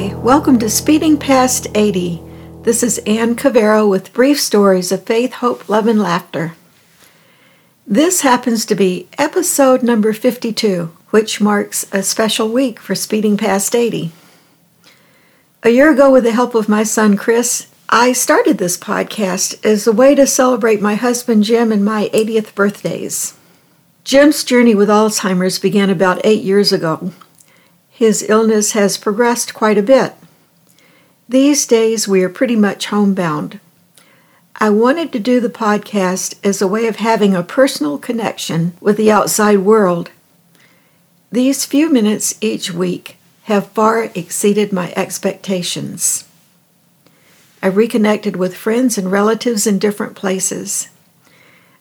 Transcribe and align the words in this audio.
Hi, 0.00 0.14
welcome 0.14 0.58
to 0.60 0.70
Speeding 0.70 1.18
Past 1.18 1.66
80. 1.74 2.22
This 2.62 2.82
is 2.82 2.96
Ann 3.00 3.36
Cavero 3.36 3.86
with 3.86 4.14
brief 4.14 4.40
stories 4.40 4.90
of 4.92 5.04
faith, 5.04 5.34
hope, 5.34 5.68
love, 5.68 5.86
and 5.86 6.00
laughter. 6.00 6.54
This 7.86 8.22
happens 8.22 8.64
to 8.64 8.74
be 8.74 9.08
episode 9.18 9.82
number 9.82 10.14
52, 10.14 10.86
which 11.10 11.42
marks 11.42 11.84
a 11.92 12.02
special 12.02 12.48
week 12.48 12.80
for 12.80 12.94
Speeding 12.94 13.36
Past 13.36 13.76
80. 13.76 14.10
A 15.64 15.68
year 15.68 15.92
ago, 15.92 16.10
with 16.10 16.24
the 16.24 16.32
help 16.32 16.54
of 16.54 16.66
my 16.66 16.82
son 16.82 17.18
Chris, 17.18 17.66
I 17.90 18.14
started 18.14 18.56
this 18.56 18.78
podcast 18.78 19.62
as 19.62 19.86
a 19.86 19.92
way 19.92 20.14
to 20.14 20.26
celebrate 20.26 20.80
my 20.80 20.94
husband 20.94 21.44
Jim 21.44 21.70
and 21.70 21.84
my 21.84 22.08
80th 22.14 22.54
birthdays. 22.54 23.34
Jim's 24.04 24.44
journey 24.44 24.74
with 24.74 24.88
Alzheimer's 24.88 25.58
began 25.58 25.90
about 25.90 26.24
eight 26.24 26.42
years 26.42 26.72
ago. 26.72 27.12
His 28.00 28.24
illness 28.30 28.72
has 28.72 28.96
progressed 28.96 29.52
quite 29.52 29.76
a 29.76 29.82
bit. 29.82 30.14
These 31.28 31.66
days, 31.66 32.08
we 32.08 32.22
are 32.22 32.30
pretty 32.30 32.56
much 32.56 32.86
homebound. 32.86 33.60
I 34.56 34.70
wanted 34.70 35.12
to 35.12 35.18
do 35.18 35.38
the 35.38 35.50
podcast 35.50 36.34
as 36.42 36.62
a 36.62 36.66
way 36.66 36.86
of 36.86 36.96
having 36.96 37.34
a 37.34 37.42
personal 37.42 37.98
connection 37.98 38.72
with 38.80 38.96
the 38.96 39.10
outside 39.10 39.58
world. 39.58 40.10
These 41.30 41.66
few 41.66 41.92
minutes 41.92 42.34
each 42.40 42.72
week 42.72 43.18
have 43.42 43.72
far 43.72 44.04
exceeded 44.14 44.72
my 44.72 44.94
expectations. 44.96 46.24
I 47.62 47.66
reconnected 47.66 48.34
with 48.34 48.56
friends 48.56 48.96
and 48.96 49.12
relatives 49.12 49.66
in 49.66 49.78
different 49.78 50.16
places. 50.16 50.88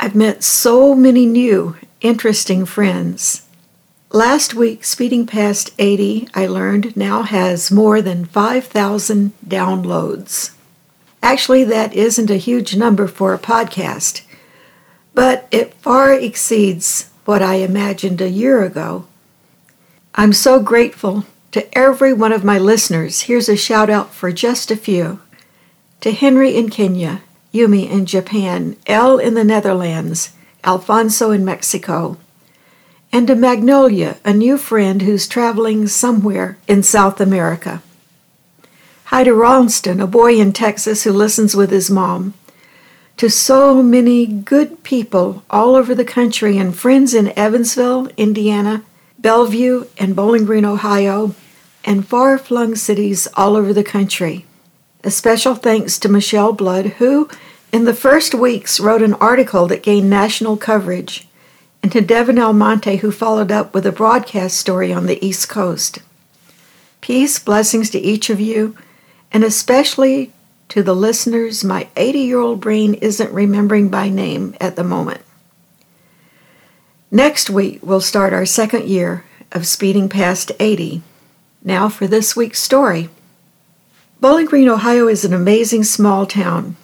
I've 0.00 0.16
met 0.16 0.42
so 0.42 0.92
many 0.96 1.24
new, 1.24 1.76
interesting 2.00 2.66
friends. 2.66 3.46
Last 4.12 4.54
week, 4.54 4.84
Speeding 4.84 5.24
Past 5.24 5.70
80, 5.78 6.26
I 6.34 6.44
learned, 6.44 6.96
now 6.96 7.22
has 7.22 7.70
more 7.70 8.02
than 8.02 8.24
5,000 8.24 9.32
downloads. 9.46 10.50
Actually, 11.22 11.62
that 11.62 11.94
isn't 11.94 12.28
a 12.28 12.34
huge 12.34 12.74
number 12.74 13.06
for 13.06 13.32
a 13.32 13.38
podcast, 13.38 14.22
but 15.14 15.46
it 15.52 15.74
far 15.74 16.12
exceeds 16.12 17.08
what 17.24 17.40
I 17.40 17.56
imagined 17.56 18.20
a 18.20 18.28
year 18.28 18.64
ago. 18.64 19.06
I'm 20.16 20.32
so 20.32 20.58
grateful 20.58 21.24
to 21.52 21.78
every 21.78 22.12
one 22.12 22.32
of 22.32 22.42
my 22.42 22.58
listeners. 22.58 23.22
Here's 23.22 23.48
a 23.48 23.56
shout 23.56 23.88
out 23.88 24.12
for 24.12 24.32
just 24.32 24.72
a 24.72 24.76
few 24.76 25.20
to 26.00 26.10
Henry 26.10 26.56
in 26.56 26.68
Kenya, 26.68 27.22
Yumi 27.54 27.88
in 27.88 28.06
Japan, 28.06 28.74
El 28.88 29.18
in 29.18 29.34
the 29.34 29.44
Netherlands, 29.44 30.32
Alfonso 30.64 31.30
in 31.30 31.44
Mexico, 31.44 32.18
and 33.12 33.26
to 33.26 33.34
Magnolia, 33.34 34.18
a 34.24 34.32
new 34.32 34.56
friend 34.56 35.02
who's 35.02 35.26
traveling 35.26 35.88
somewhere 35.88 36.58
in 36.68 36.82
South 36.82 37.20
America. 37.20 37.82
Hi 39.06 39.24
to 39.24 39.34
Ralston, 39.34 40.00
a 40.00 40.06
boy 40.06 40.38
in 40.38 40.52
Texas 40.52 41.02
who 41.02 41.12
listens 41.12 41.56
with 41.56 41.70
his 41.70 41.90
mom. 41.90 42.34
To 43.16 43.28
so 43.28 43.82
many 43.82 44.24
good 44.26 44.84
people 44.84 45.42
all 45.50 45.74
over 45.74 45.94
the 45.94 46.04
country 46.04 46.56
and 46.56 46.76
friends 46.76 47.12
in 47.12 47.36
Evansville, 47.36 48.08
Indiana, 48.16 48.84
Bellevue, 49.18 49.86
and 49.98 50.14
Bowling 50.16 50.44
Green, 50.44 50.64
Ohio, 50.64 51.34
and 51.84 52.06
far 52.06 52.38
flung 52.38 52.76
cities 52.76 53.26
all 53.34 53.56
over 53.56 53.72
the 53.72 53.84
country. 53.84 54.46
A 55.02 55.10
special 55.10 55.54
thanks 55.54 55.98
to 55.98 56.08
Michelle 56.08 56.52
Blood, 56.52 56.86
who, 56.98 57.28
in 57.72 57.84
the 57.84 57.94
first 57.94 58.34
weeks, 58.34 58.78
wrote 58.78 59.02
an 59.02 59.14
article 59.14 59.66
that 59.66 59.82
gained 59.82 60.08
national 60.08 60.56
coverage, 60.56 61.26
and 61.82 61.90
to 61.92 62.00
Devin 62.00 62.38
Almonte, 62.38 62.96
who 62.96 63.10
followed 63.10 63.50
up 63.50 63.74
with 63.74 63.86
a 63.86 63.92
broadcast 63.92 64.56
story 64.56 64.92
on 64.92 65.06
the 65.06 65.24
East 65.24 65.48
Coast. 65.48 66.00
Peace, 67.00 67.38
blessings 67.38 67.90
to 67.90 67.98
each 67.98 68.30
of 68.30 68.40
you 68.40 68.76
and 69.32 69.44
especially 69.44 70.32
to 70.68 70.82
the 70.82 70.94
listeners 70.94 71.64
my 71.64 71.88
80 71.96 72.18
year 72.20 72.38
old 72.38 72.60
brain 72.60 72.94
isn't 72.94 73.32
remembering 73.32 73.88
by 73.88 74.08
name 74.08 74.54
at 74.60 74.76
the 74.76 74.84
moment. 74.84 75.22
Next 77.10 77.50
week, 77.50 77.80
we'll 77.82 78.00
start 78.00 78.32
our 78.32 78.46
second 78.46 78.88
year 78.88 79.24
of 79.50 79.66
speeding 79.66 80.08
past 80.08 80.52
80. 80.60 81.02
Now 81.62 81.88
for 81.88 82.06
this 82.06 82.36
week's 82.36 82.62
story. 82.62 83.08
Bowling 84.20 84.46
Green, 84.46 84.68
Ohio 84.68 85.08
is 85.08 85.24
an 85.24 85.32
amazing 85.32 85.82
small 85.82 86.26
town. 86.26 86.76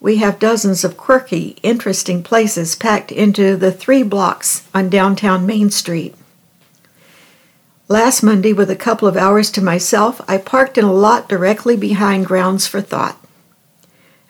We 0.00 0.18
have 0.18 0.38
dozens 0.38 0.84
of 0.84 0.96
quirky, 0.96 1.56
interesting 1.62 2.22
places 2.22 2.76
packed 2.76 3.10
into 3.10 3.56
the 3.56 3.72
three 3.72 4.04
blocks 4.04 4.66
on 4.72 4.88
downtown 4.88 5.44
Main 5.44 5.70
Street. 5.70 6.14
Last 7.88 8.22
Monday, 8.22 8.52
with 8.52 8.70
a 8.70 8.76
couple 8.76 9.08
of 9.08 9.16
hours 9.16 9.50
to 9.52 9.62
myself, 9.62 10.20
I 10.28 10.38
parked 10.38 10.78
in 10.78 10.84
a 10.84 10.92
lot 10.92 11.28
directly 11.28 11.76
behind 11.76 12.26
Grounds 12.26 12.66
for 12.66 12.80
Thought. 12.80 13.18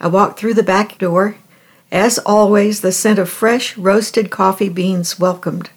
I 0.01 0.07
walked 0.07 0.39
through 0.39 0.55
the 0.55 0.63
back 0.63 0.97
door. 0.97 1.37
As 1.93 2.19
always, 2.21 2.81
the 2.81 2.93
scent 2.93 3.19
of 3.19 3.29
fresh, 3.29 3.77
roasted 3.77 4.31
coffee 4.31 4.69
beans 4.69 5.19
welcomed. 5.19 5.71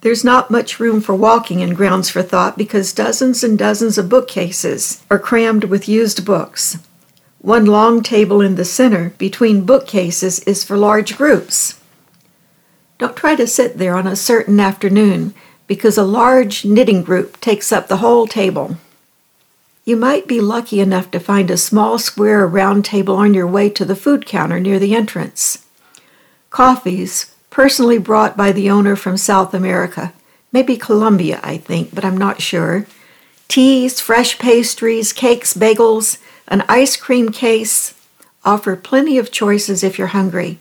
There's 0.00 0.24
not 0.24 0.50
much 0.50 0.78
room 0.78 1.00
for 1.00 1.14
walking 1.14 1.60
in 1.60 1.74
Grounds 1.74 2.08
for 2.08 2.22
Thought 2.22 2.56
because 2.56 2.92
dozens 2.92 3.42
and 3.42 3.58
dozens 3.58 3.98
of 3.98 4.08
bookcases 4.08 5.02
are 5.10 5.18
crammed 5.18 5.64
with 5.64 5.88
used 5.88 6.24
books. 6.24 6.78
One 7.44 7.66
long 7.66 8.02
table 8.02 8.40
in 8.40 8.54
the 8.54 8.64
center 8.64 9.10
between 9.18 9.66
bookcases 9.66 10.38
is 10.44 10.64
for 10.64 10.78
large 10.78 11.14
groups. 11.14 11.78
Don't 12.96 13.14
try 13.14 13.34
to 13.34 13.46
sit 13.46 13.76
there 13.76 13.94
on 13.94 14.06
a 14.06 14.16
certain 14.16 14.58
afternoon 14.58 15.34
because 15.66 15.98
a 15.98 16.04
large 16.04 16.64
knitting 16.64 17.02
group 17.02 17.38
takes 17.42 17.70
up 17.70 17.86
the 17.86 17.98
whole 17.98 18.26
table. 18.26 18.78
You 19.84 19.94
might 19.94 20.26
be 20.26 20.40
lucky 20.40 20.80
enough 20.80 21.10
to 21.10 21.20
find 21.20 21.50
a 21.50 21.58
small 21.58 21.98
square 21.98 22.46
round 22.46 22.86
table 22.86 23.16
on 23.16 23.34
your 23.34 23.46
way 23.46 23.68
to 23.68 23.84
the 23.84 23.94
food 23.94 24.24
counter 24.24 24.58
near 24.58 24.78
the 24.78 24.94
entrance. 24.94 25.66
Coffees, 26.48 27.34
personally 27.50 27.98
brought 27.98 28.38
by 28.38 28.52
the 28.52 28.70
owner 28.70 28.96
from 28.96 29.18
South 29.18 29.52
America, 29.52 30.14
maybe 30.50 30.78
Colombia, 30.78 31.40
I 31.42 31.58
think, 31.58 31.94
but 31.94 32.06
I'm 32.06 32.16
not 32.16 32.40
sure. 32.40 32.86
Teas, 33.48 34.00
fresh 34.00 34.38
pastries, 34.38 35.12
cakes, 35.12 35.52
bagels, 35.52 36.16
an 36.48 36.64
ice 36.68 36.96
cream 36.96 37.30
case 37.30 37.94
offer 38.44 38.76
plenty 38.76 39.18
of 39.18 39.32
choices 39.32 39.82
if 39.82 39.98
you're 39.98 40.08
hungry. 40.08 40.58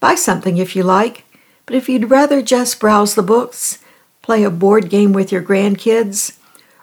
Buy 0.00 0.14
something 0.14 0.58
if 0.58 0.74
you 0.74 0.82
like. 0.82 1.24
But 1.70 1.76
if 1.76 1.88
you'd 1.88 2.10
rather 2.10 2.42
just 2.42 2.80
browse 2.80 3.14
the 3.14 3.22
books, 3.22 3.78
play 4.22 4.42
a 4.42 4.50
board 4.50 4.90
game 4.90 5.12
with 5.12 5.30
your 5.30 5.40
grandkids, 5.40 6.36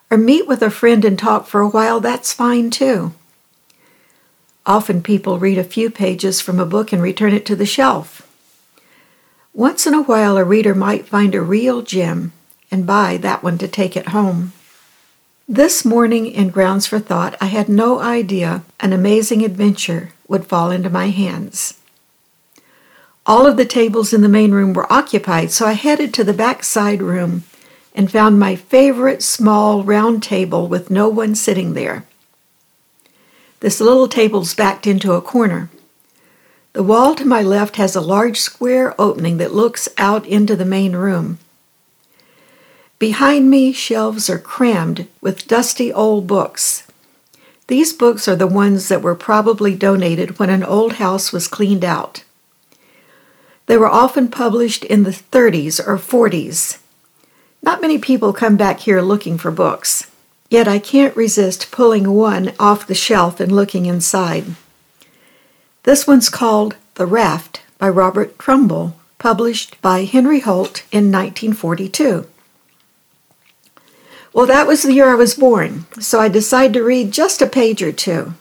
or 0.10 0.18
meet 0.18 0.48
with 0.48 0.62
a 0.62 0.70
friend 0.70 1.04
and 1.04 1.20
talk 1.20 1.46
for 1.46 1.60
a 1.60 1.68
while, 1.68 2.00
that's 2.00 2.32
fine 2.32 2.70
too. 2.70 3.14
Often 4.66 5.02
people 5.02 5.40
read 5.40 5.58
a 5.58 5.64
few 5.66 5.90
pages 5.90 6.40
from 6.40 6.58
a 6.58 6.66
book 6.66 6.94
and 6.94 7.02
return 7.02 7.34
it 7.34 7.46
to 7.48 7.56
the 7.58 7.66
shelf. 7.66 8.22
Once 9.54 9.86
in 9.86 9.94
a 9.94 10.04
while, 10.04 10.38
a 10.38 10.46
reader 10.46 10.74
might 10.74 11.06
find 11.06 11.36
a 11.36 11.42
real 11.42 11.82
gem 11.82 12.32
and 12.72 12.88
buy 12.88 13.18
that 13.18 13.44
one 13.44 13.58
to 13.58 13.68
take 13.68 13.98
it 13.98 14.10
home. 14.10 14.54
This 15.50 15.86
morning 15.86 16.26
in 16.26 16.50
Grounds 16.50 16.88
for 16.88 17.00
Thought, 17.00 17.38
I 17.40 17.46
had 17.46 17.70
no 17.70 18.02
idea 18.02 18.66
an 18.82 18.92
amazing 18.92 19.46
adventure 19.46 20.12
would 20.28 20.46
fall 20.46 20.72
into 20.72 20.90
my 20.90 21.08
hands. 21.08 21.80
All 23.26 23.48
of 23.48 23.56
the 23.56 23.64
tables 23.64 24.12
in 24.12 24.20
the 24.20 24.28
main 24.28 24.52
room 24.52 24.74
were 24.74 24.92
occupied, 24.92 25.52
so 25.52 25.66
I 25.66 25.72
headed 25.72 26.14
to 26.16 26.26
the 26.26 26.34
back 26.34 26.66
side 26.66 27.02
room 27.02 27.46
and 27.96 28.12
found 28.12 28.38
my 28.38 28.58
favorite 28.58 29.24
small 29.24 29.86
round 29.86 30.22
table 30.22 30.68
with 30.68 30.92
no 30.92 31.08
one 31.08 31.34
sitting 31.34 31.76
there. 31.76 32.04
This 33.62 33.80
little 33.80 34.10
table's 34.10 34.54
backed 34.54 34.86
into 34.86 35.14
a 35.14 35.22
corner. 35.22 35.70
The 36.74 36.84
wall 36.84 37.16
to 37.16 37.24
my 37.24 37.42
left 37.42 37.78
has 37.78 37.96
a 37.96 38.02
large 38.02 38.42
square 38.42 38.94
opening 39.00 39.38
that 39.38 39.54
looks 39.54 39.88
out 39.98 40.26
into 40.26 40.58
the 40.58 40.66
main 40.66 40.94
room. 40.94 41.40
Behind 43.00 43.48
me, 43.50 43.74
shelves 43.74 44.28
are 44.28 44.40
crammed 44.40 45.08
with 45.22 45.48
dusty 45.48 45.94
old 45.94 46.26
books. 46.26 46.84
These 47.68 47.94
books 47.94 48.28
are 48.28 48.36
the 48.36 48.48
ones 48.48 48.88
that 48.88 49.04
were 49.04 49.14
probably 49.14 49.76
donated 49.76 50.40
when 50.40 50.50
an 50.50 50.64
old 50.64 50.94
house 50.94 51.32
was 51.32 51.48
cleaned 51.48 51.86
out. 51.86 52.24
They 53.68 53.78
were 53.78 53.90
often 53.90 54.30
published 54.30 54.84
in 54.86 55.04
the 55.04 55.12
30s 55.12 55.80
or 55.86 55.98
40s. 55.98 56.80
Not 57.62 57.82
many 57.82 58.00
people 58.00 58.34
come 58.34 58.56
back 58.56 58.80
here 58.80 59.02
looking 59.02 59.38
for 59.38 59.52
books, 59.52 60.10
yet 60.50 60.68
I 60.68 60.80
can't 60.80 61.16
resist 61.16 61.72
pulling 61.72 62.10
one 62.12 62.54
off 62.60 62.88
the 62.88 62.96
shelf 62.96 63.40
and 63.40 63.52
looking 63.52 63.86
inside. 63.86 64.56
This 65.84 66.08
one's 66.08 66.30
called 66.30 66.78
The 66.96 67.06
Raft 67.06 67.62
by 67.78 67.90
Robert 67.90 68.40
Trumbull, 68.40 68.96
published 69.20 69.80
by 69.82 70.06
Henry 70.06 70.40
Holt 70.40 70.84
in 70.92 71.12
1942. 71.12 72.26
Well, 74.33 74.45
that 74.45 74.68
was 74.68 74.83
the 74.83 74.94
year 74.94 75.09
I 75.09 75.15
was 75.15 75.35
born, 75.35 75.85
so 76.00 76.19
I 76.19 76.27
decided 76.27 76.74
to 76.74 76.83
read 76.83 77.12
just 77.12 77.41
a 77.41 77.47
page 77.47 77.81
or 77.81 77.91
two. 77.91 78.33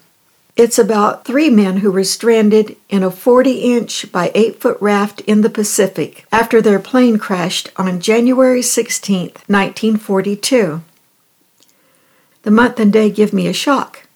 It's 0.56 0.78
about 0.78 1.24
three 1.24 1.50
men 1.50 1.78
who 1.78 1.92
were 1.92 2.04
stranded 2.04 2.76
in 2.88 3.02
a 3.02 3.10
40 3.10 3.52
inch 3.76 4.10
by 4.10 4.32
8 4.34 4.60
foot 4.60 4.78
raft 4.80 5.20
in 5.22 5.42
the 5.42 5.50
Pacific 5.50 6.24
after 6.32 6.62
their 6.62 6.78
plane 6.78 7.18
crashed 7.18 7.70
on 7.76 8.00
January 8.00 8.62
16, 8.62 9.32
1942. 9.46 10.82
the 12.42 12.50
month 12.50 12.80
and 12.80 12.92
day 12.92 13.10
give 13.10 13.32
me 13.32 13.46
a 13.48 13.52
shock. 13.52 14.06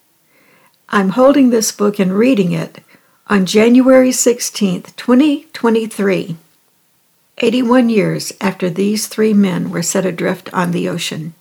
I'm 0.89 1.09
holding 1.09 1.49
this 1.49 1.71
book 1.71 1.99
and 1.99 2.13
reading 2.13 2.51
it 2.53 2.79
on 3.27 3.45
January 3.45 4.09
16th, 4.09 4.95
2023, 4.95 6.37
81 7.37 7.89
years 7.89 8.33
after 8.41 8.69
these 8.69 9.07
three 9.07 9.33
men 9.33 9.69
were 9.69 9.83
set 9.83 10.05
adrift 10.05 10.51
on 10.53 10.71
the 10.71 10.89
ocean. 10.89 11.33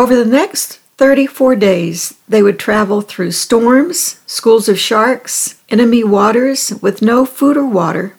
Over 0.00 0.16
the 0.16 0.24
next 0.24 0.78
34 0.96 1.56
days, 1.56 2.14
they 2.26 2.42
would 2.42 2.58
travel 2.58 3.02
through 3.02 3.32
storms, 3.32 4.18
schools 4.24 4.66
of 4.66 4.78
sharks, 4.78 5.60
enemy 5.68 6.02
waters 6.02 6.72
with 6.80 7.02
no 7.02 7.26
food 7.26 7.58
or 7.58 7.66
water, 7.66 8.14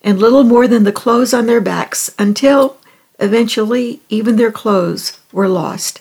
and 0.00 0.18
little 0.18 0.44
more 0.44 0.66
than 0.66 0.84
the 0.84 0.92
clothes 0.92 1.34
on 1.34 1.44
their 1.44 1.60
backs 1.60 2.10
until, 2.18 2.78
eventually, 3.18 4.00
even 4.08 4.36
their 4.36 4.50
clothes 4.50 5.20
were 5.30 5.46
lost. 5.46 6.00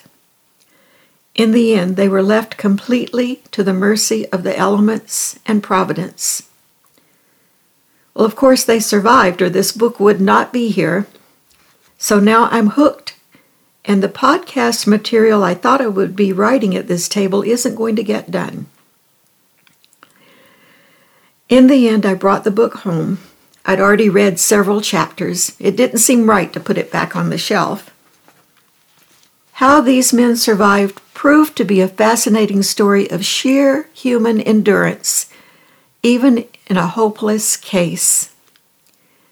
In 1.36 1.52
the 1.52 1.74
end, 1.74 1.98
they 1.98 2.08
were 2.08 2.24
left 2.24 2.56
completely 2.56 3.42
to 3.52 3.62
the 3.62 3.74
mercy 3.74 4.26
of 4.30 4.44
the 4.44 4.58
elements 4.58 5.38
and 5.46 5.62
providence. 5.62 6.44
Well, 8.14 8.24
of 8.24 8.38
course, 8.38 8.64
they 8.64 8.80
survived, 8.80 9.42
or 9.42 9.50
this 9.50 9.74
book 9.74 10.00
would 10.00 10.22
not 10.22 10.54
be 10.54 10.70
here. 10.70 11.08
So 11.98 12.22
now 12.22 12.46
I'm 12.52 12.68
hooked, 12.68 13.09
and 13.90 14.04
the 14.04 14.08
podcast 14.08 14.86
material 14.86 15.44
I 15.44 15.56
thought 15.56 15.82
I 15.82 15.88
would 15.88 16.16
be 16.16 16.32
writing 16.32 16.76
at 16.76 16.88
this 16.88 17.10
table 17.10 17.42
isn't 17.42 17.74
going 17.74 17.96
to 17.96 18.04
get 18.04 18.30
done. 18.30 18.68
In 21.50 21.66
the 21.66 21.90
end, 21.90 22.06
I 22.06 22.14
brought 22.14 22.44
the 22.44 22.52
book 22.52 22.76
home. 22.76 23.18
I'd 23.66 23.80
already 23.80 24.08
read 24.08 24.40
several 24.40 24.80
chapters. 24.80 25.56
It 25.58 25.76
didn't 25.76 25.98
seem 25.98 26.30
right 26.30 26.54
to 26.54 26.60
put 26.60 26.78
it 26.78 26.92
back 26.92 27.16
on 27.16 27.32
the 27.32 27.40
shelf. 27.40 27.90
How 29.54 29.82
these 29.82 30.14
men 30.14 30.36
survived 30.38 31.02
proved 31.16 31.58
to 31.58 31.66
be 31.66 31.82
a 31.82 31.88
fascinating 31.88 32.62
story 32.62 33.10
of 33.10 33.26
sheer 33.26 33.90
human 33.96 34.40
endurance, 34.40 35.32
even 36.04 36.46
in 36.68 36.78
a 36.78 36.86
hopeless 36.86 37.58
case. 37.58 38.36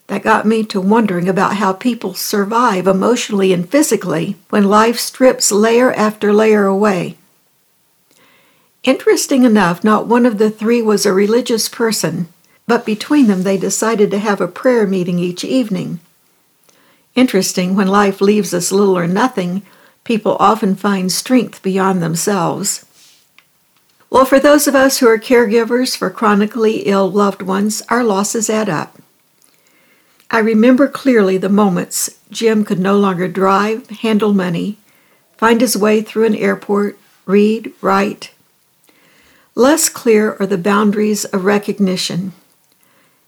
That 0.08 0.24
got 0.24 0.46
me 0.46 0.64
to 0.66 0.80
wondering 0.80 1.28
about 1.28 1.58
how 1.58 1.74
people 1.74 2.14
survive 2.14 2.88
emotionally 2.88 3.52
and 3.52 3.70
physically 3.70 4.38
when 4.50 4.70
life 4.70 5.00
strips 5.00 5.52
layer 5.52 5.92
after 5.94 6.34
layer 6.34 6.66
away. 6.66 7.18
Interesting 8.84 9.44
enough, 9.44 9.84
not 9.84 10.08
one 10.08 10.26
of 10.26 10.38
the 10.38 10.50
three 10.50 10.82
was 10.82 11.06
a 11.06 11.12
religious 11.12 11.68
person, 11.68 12.30
but 12.68 12.86
between 12.86 13.28
them 13.28 13.44
they 13.44 13.58
decided 13.58 14.10
to 14.12 14.20
have 14.20 14.40
a 14.40 14.48
prayer 14.48 14.88
meeting 14.88 15.20
each 15.20 15.44
evening. 15.44 16.00
Interesting, 17.14 17.76
when 17.76 17.88
life 17.88 18.22
leaves 18.22 18.54
us 18.54 18.72
little 18.72 18.98
or 18.98 19.08
nothing, 19.08 19.64
people 20.06 20.38
often 20.40 20.76
find 20.76 21.12
strength 21.12 21.62
beyond 21.62 22.02
themselves. 22.02 22.86
Well, 24.10 24.24
for 24.24 24.40
those 24.40 24.68
of 24.68 24.76
us 24.76 25.00
who 25.00 25.08
are 25.08 25.18
caregivers 25.18 25.98
for 25.98 26.10
chronically 26.10 26.84
ill 26.84 27.12
loved 27.12 27.42
ones, 27.42 27.82
our 27.90 28.06
losses 28.06 28.50
add 28.50 28.70
up. 28.70 28.97
I 30.30 30.40
remember 30.40 30.88
clearly 30.88 31.38
the 31.38 31.50
moments 31.50 32.20
Jim 32.30 32.66
could 32.66 32.80
no 32.80 32.98
longer 32.98 33.28
drive, 33.28 33.90
handle 33.90 34.34
money, 34.34 34.78
find 35.38 35.62
his 35.62 35.78
way 35.78 36.02
through 36.02 36.26
an 36.26 36.36
airport, 36.36 36.98
read, 37.26 37.72
write. 37.82 38.32
Less 39.56 39.90
clear 39.90 40.36
are 40.40 40.46
the 40.46 40.58
boundaries 40.58 41.26
of 41.26 41.46
recognition. 41.46 42.34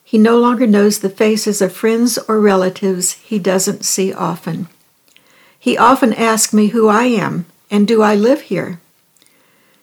He 0.04 0.18
no 0.18 0.38
longer 0.38 0.68
knows 0.68 1.00
the 1.00 1.10
faces 1.10 1.62
of 1.62 1.72
friends 1.72 2.18
or 2.28 2.40
relatives 2.40 3.14
he 3.14 3.40
doesn't 3.40 3.86
see 3.86 4.12
often. 4.12 4.68
He 5.58 5.78
often 5.78 6.14
asks 6.14 6.54
me 6.54 6.68
who 6.68 6.88
I 6.88 7.06
am 7.06 7.46
and 7.72 7.88
do 7.88 8.02
I 8.02 8.16
live 8.16 8.42
here. 8.42 8.82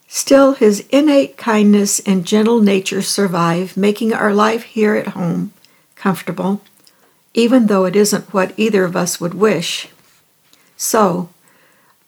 Still, 0.08 0.54
his 0.54 0.86
innate 0.90 1.36
kindness 1.36 2.00
and 2.00 2.26
gentle 2.26 2.60
nature 2.60 3.02
survive, 3.02 3.76
making 3.76 4.12
our 4.12 4.32
life 4.32 4.62
here 4.62 4.94
at 4.94 5.08
home 5.08 5.52
comfortable, 5.96 6.60
even 7.36 7.66
though 7.66 7.84
it 7.84 7.94
isn't 7.94 8.32
what 8.32 8.54
either 8.56 8.84
of 8.84 8.96
us 8.96 9.20
would 9.20 9.34
wish. 9.34 9.88
So, 10.76 11.28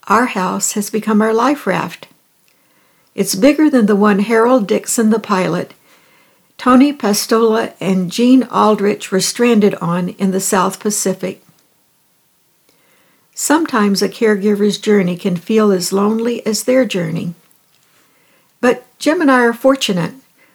our 0.08 0.26
house 0.26 0.72
has 0.72 0.88
become 0.88 1.20
our 1.20 1.34
life 1.34 1.66
raft. 1.66 2.08
It's 3.14 3.34
bigger 3.34 3.68
than 3.68 3.84
the 3.84 3.94
one 3.94 4.20
Harold 4.20 4.66
Dixon, 4.66 5.10
the 5.10 5.20
pilot, 5.20 5.74
Tony 6.56 6.92
Pastula, 6.94 7.74
and 7.78 8.10
Gene 8.10 8.42
Aldrich 8.44 9.12
were 9.12 9.20
stranded 9.20 9.74
on 9.76 10.08
in 10.10 10.30
the 10.30 10.40
South 10.40 10.80
Pacific. 10.80 11.42
Sometimes 13.34 14.00
a 14.00 14.08
caregiver's 14.08 14.78
journey 14.78 15.16
can 15.16 15.36
feel 15.36 15.70
as 15.70 15.92
lonely 15.92 16.44
as 16.46 16.64
their 16.64 16.86
journey. 16.86 17.34
But 18.60 18.84
Jim 18.98 19.20
and 19.20 19.30
I 19.30 19.42
are 19.42 19.52
fortunate. 19.52 20.14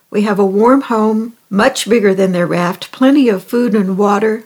We 0.10 0.24
have 0.24 0.40
a 0.40 0.46
warm 0.46 0.82
home, 0.82 1.38
much 1.50 1.88
bigger 1.88 2.14
than 2.14 2.32
their 2.32 2.48
raft, 2.48 2.92
plenty 2.92 3.30
of 3.30 3.44
food 3.44 3.76
and 3.76 3.98
water, 3.98 4.46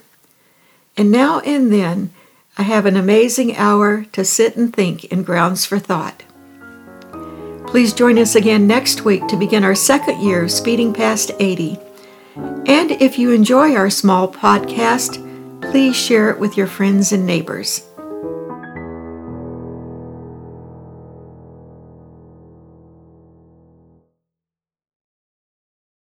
and 0.98 1.10
now 1.10 1.38
and 1.40 1.72
then 1.72 2.10
I 2.58 2.62
have 2.64 2.84
an 2.84 2.96
amazing 2.96 3.56
hour 3.56 4.04
to 4.12 4.24
sit 4.24 4.56
and 4.56 4.74
think 4.74 5.04
in 5.04 5.22
Grounds 5.22 5.64
for 5.64 5.78
Thought. 5.78 6.24
Please 7.68 7.92
join 7.94 8.18
us 8.18 8.34
again 8.34 8.66
next 8.66 9.04
week 9.04 9.26
to 9.28 9.36
begin 9.36 9.62
our 9.62 9.76
second 9.76 10.20
year 10.20 10.42
of 10.42 10.50
Speeding 10.50 10.92
Past 10.92 11.30
80. 11.38 11.78
And 12.66 12.90
if 12.90 13.18
you 13.18 13.30
enjoy 13.30 13.76
our 13.76 13.90
small 13.90 14.30
podcast, 14.30 15.22
please 15.70 15.94
share 15.94 16.30
it 16.30 16.40
with 16.40 16.56
your 16.56 16.66
friends 16.66 17.12
and 17.12 17.24
neighbors. 17.24 17.87